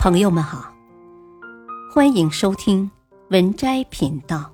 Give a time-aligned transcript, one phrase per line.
[0.00, 0.72] 朋友们好，
[1.92, 2.90] 欢迎收听
[3.28, 4.50] 文摘频道。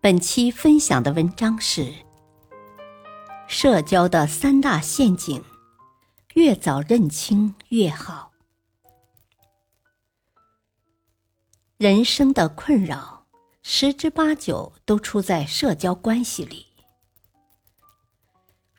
[0.00, 1.92] 本期分享的文章是：
[3.48, 5.42] 社交的三大陷阱，
[6.34, 8.30] 越早认清越好。
[11.76, 13.26] 人生的困扰
[13.64, 16.66] 十之八九都出在社交关系里。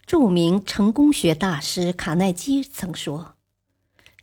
[0.06, 3.35] 著名成功学大师卡耐基曾说。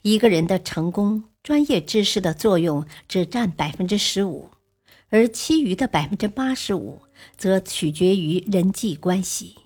[0.02, 4.50] 一个人的成功，专业知识的作用只占百分之十五，
[5.10, 7.02] 而其余的百分之八十五
[7.36, 9.56] 则取决于人际关系。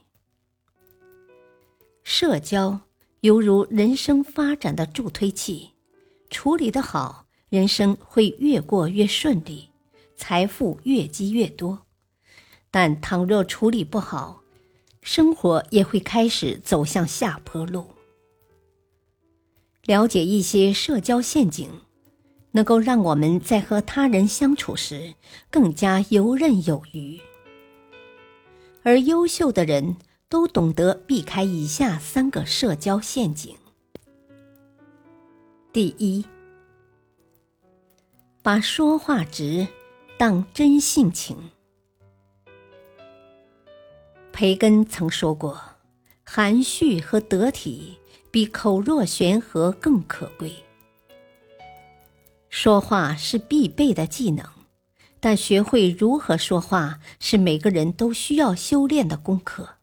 [2.04, 2.80] 社交
[3.20, 5.70] 犹如人生发展的助推器，
[6.28, 9.70] 处理的好，人生会越过越顺利，
[10.16, 11.78] 财富越积越多；
[12.70, 14.42] 但倘若处理不好，
[15.00, 17.95] 生活也会开始走向下坡路。
[19.86, 21.70] 了解一些社交陷阱，
[22.50, 25.14] 能够让我们在和他人相处时
[25.48, 27.20] 更加游刃有余。
[28.82, 29.96] 而优秀的人
[30.28, 33.56] 都懂得避开以下三个社交陷阱：
[35.72, 36.24] 第一，
[38.42, 39.68] 把说话直
[40.18, 41.36] 当真性情。
[44.32, 45.60] 培根曾说过
[46.26, 47.98] ：“含蓄和得体。”
[48.36, 50.62] 比口若悬河更可贵。
[52.50, 54.46] 说话是必备的技能，
[55.20, 59.76] 但学会如何说话是每个人都需要修炼的功课。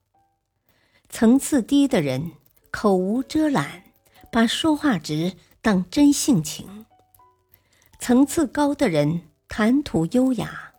[1.09, 2.33] 层次低的人
[2.69, 3.85] 口无遮拦，
[4.31, 6.85] 把说话直当真性情；
[7.97, 10.73] 层次高的人谈吐优雅，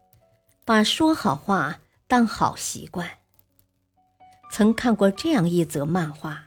[0.65, 3.11] 把说好话当好习惯。
[4.53, 6.41] 曾看过这样一则漫画。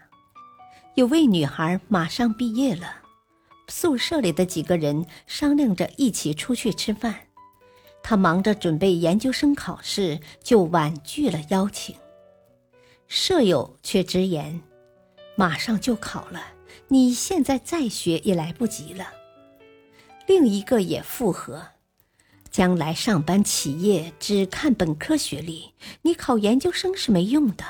[0.97, 3.03] 有位女孩马上毕业了，
[3.67, 7.27] 宿舍里的几个人商量着一起出去吃饭。
[8.01, 11.95] 她忙着准备研究生考试，就婉拒了邀请。
[13.07, 14.63] 舍友却直言
[15.37, 16.41] ：“马上就考了，
[16.87, 19.05] 你现在再学也来不及了。”
[20.25, 21.63] 另一个也附和
[22.49, 27.63] ：“将来上班企业只看本科学历，你考研究生是没用的。”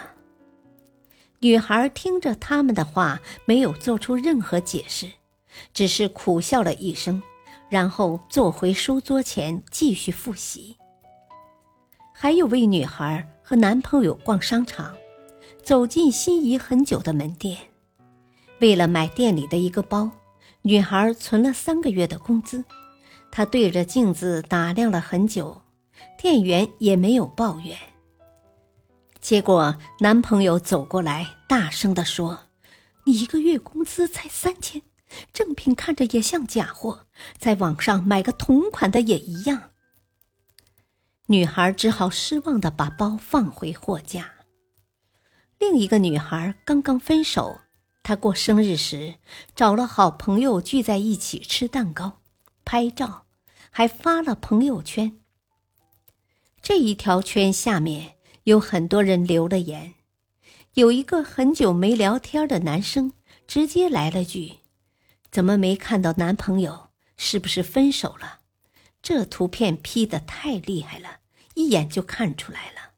[1.39, 5.11] 女孩听着他们的话，没有做出任何解释，
[5.71, 7.21] 只是苦笑了一声，
[7.69, 10.77] 然后坐回书桌前继续复习。
[12.11, 14.95] 还有位女孩和男朋友逛商场，
[15.61, 17.55] 走进心仪很久的门店，
[18.59, 20.09] 为了买店里的一个包，
[20.63, 22.65] 女孩存了三个月的工资。
[23.31, 25.61] 她对着镜子打量了很久，
[26.17, 27.77] 店员也没有抱怨。
[29.27, 32.45] 结果，男朋友走过来，大声地说
[33.03, 34.81] ：“你一个月工资才三千，
[35.33, 37.07] 正品看着也像假货，
[37.37, 39.71] 在网上买个同款的也一样。”
[41.27, 44.31] 女孩只好失望地把包放回货架。
[45.59, 47.59] 另一个女孩刚刚分手，
[48.03, 49.15] 她过生日时
[49.53, 52.21] 找了好朋友聚在一起吃蛋糕、
[52.63, 53.25] 拍照，
[53.71, 55.19] 还发了朋友圈。
[56.61, 58.13] 这一条圈下面。
[58.47, 59.95] 有很多人留了言，
[60.75, 63.11] 有一个很久没聊天的男生
[63.45, 64.59] 直接来了句
[65.29, 66.87] ：“怎么没看到男朋友？
[67.17, 68.39] 是不是分手了？
[69.01, 71.19] 这图片 P 的太厉害了，
[71.55, 72.93] 一眼就看出来了。”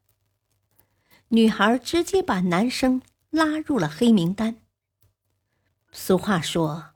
[1.30, 4.58] 女孩直接把男生拉入了黑名单。
[5.90, 6.90] 俗话说：“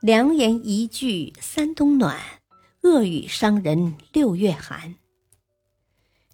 [0.00, 2.18] 良言一句三冬暖，
[2.84, 4.94] 恶语伤人六月寒。”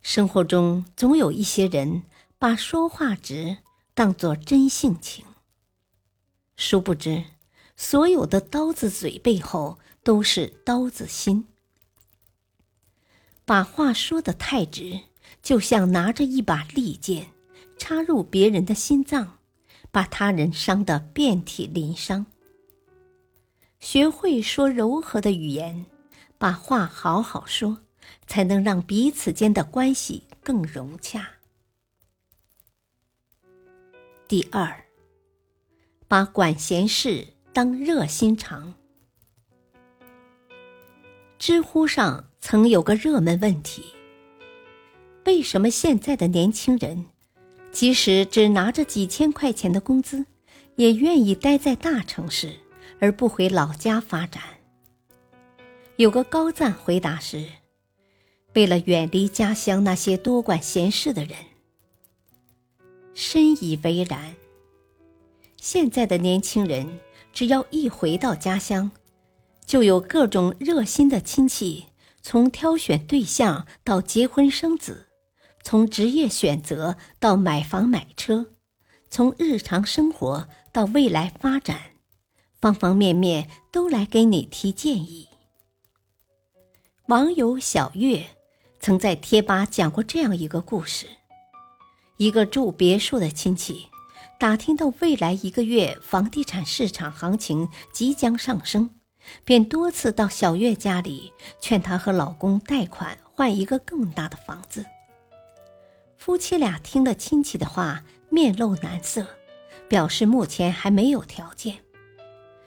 [0.04, 2.03] 生活中总有一些人
[2.38, 3.56] 把说话直
[3.94, 5.25] 当作真性情，
[6.59, 7.25] 殊不知，
[7.75, 11.47] 所有的刀子嘴背后都是刀子心。
[13.47, 15.00] 把话说的太直，
[15.42, 17.28] 就像拿着一把利剑
[17.78, 19.38] 插入别人的心脏，
[19.91, 22.26] 把他人伤得遍体鳞伤。
[23.80, 25.86] 学会说柔和的语言，
[26.36, 27.78] 把话好好说。
[28.27, 31.28] 才能让彼此间的关系更融洽。
[34.27, 34.84] 第二，
[36.09, 38.74] 把管闲事当热心肠。
[41.39, 43.84] 知乎上曾有个热门问题：
[45.27, 47.07] 为什么现在的年轻人，
[47.71, 50.24] 即使只拿着几千块钱的工资，
[50.77, 52.60] 也愿意待在大城市，
[52.98, 54.42] 而不回老家发展？
[55.97, 57.47] 有个高赞回答是。
[58.54, 61.36] 为了远离家乡那些多管闲事的人，
[63.12, 64.36] 深以为然。
[65.56, 67.01] 现在的年轻人，
[67.33, 68.92] 只要一回到家乡，
[69.66, 71.86] 就有各种热心的亲戚，
[72.22, 75.09] 从挑选对象到结婚生子，
[75.65, 78.53] 从职业选择到买房买车，
[79.10, 81.80] 从日常生活到未来发展，
[82.60, 85.28] 方方面面都来给你提建议。
[87.07, 88.24] 网友小月
[88.84, 91.07] 曾在贴吧讲过这样一个故事：
[92.19, 93.86] 一个住别墅的亲戚。
[94.39, 98.91] 打听到未来一个月房地产市场行情即将上升，
[99.42, 104.84] 便多次到小月家里劝她和老公贷款换一个更大的房子。
[106.19, 109.27] 夫妻俩听了亲戚的话，面露难色，
[109.89, 111.78] 表示目前还没有条件。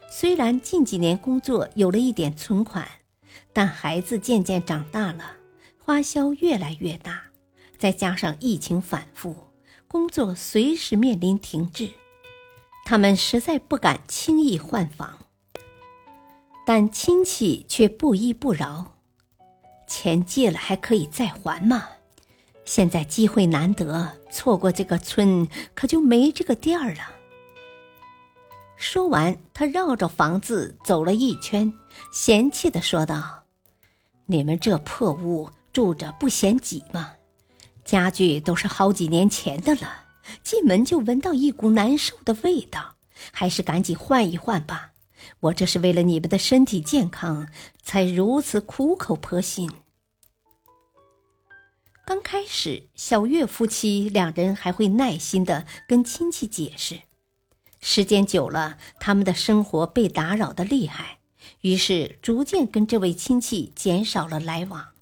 [0.09, 2.87] 虽然近几年工作有了一点存款，
[3.53, 5.33] 但孩子渐渐长大了，
[5.87, 7.21] 花销越来越大，
[7.77, 9.33] 再加上疫情反复。
[9.87, 11.91] 工作随时面临停滞，
[12.83, 15.17] 他们实在不敢轻易换房，
[16.65, 18.97] 但亲戚却不依不饶
[19.87, 21.87] ：“钱借了还可以再还嘛，
[22.65, 27.13] 现在机会难得，错过这个村可就没这个店儿了。”
[28.75, 31.73] 说完，他绕着房子走了一圈，
[32.11, 33.45] 嫌弃的说道
[34.27, 37.13] ：“你们这破屋住着不嫌挤吗？”
[37.85, 40.05] 家具都是好几年前的了，
[40.41, 42.95] 进门就闻到一股难受的味道，
[43.31, 44.93] 还是赶紧换一换吧。
[45.41, 47.47] 我这是为了你们的身体健康，
[47.83, 49.69] 才如此苦口婆心。
[52.03, 57.01] 刚开始，小月夫妻两人还会耐心的跟亲戚解释，
[57.79, 61.19] 时间久了，他们的生活被打扰的厉害，
[61.61, 64.96] 于是逐渐跟这位亲戚减少了来往。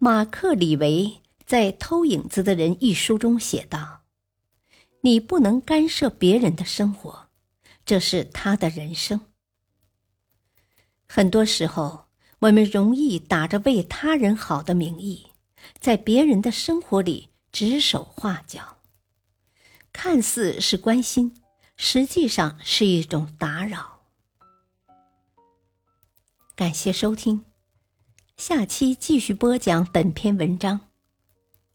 [0.00, 4.02] 马克·李维在《偷影子的人》一书中写道
[5.02, 7.28] ：“你不能干涉别人的生活，
[7.84, 9.20] 这是他的人生。
[11.08, 12.06] 很多时候，
[12.38, 15.26] 我们容易打着为他人好的名义，
[15.80, 18.76] 在别人的生活里指手画脚，
[19.92, 21.42] 看似是关心，
[21.76, 24.02] 实际上是一种打扰。”
[26.54, 27.47] 感谢收听。
[28.38, 30.78] 下期继续播讲本篇文章，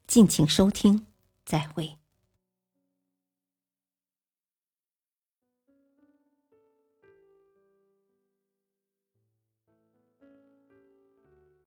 [0.07, 1.05] 敬请收听，
[1.45, 1.97] 再会。